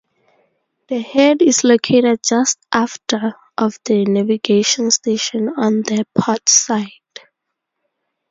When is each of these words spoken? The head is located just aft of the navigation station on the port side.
The 0.89 0.99
head 0.99 1.43
is 1.43 1.63
located 1.63 2.21
just 2.27 2.57
aft 2.73 3.13
of 3.55 3.77
the 3.85 4.03
navigation 4.05 4.89
station 4.89 5.47
on 5.55 5.83
the 5.83 6.07
port 6.15 6.49
side. 6.49 6.89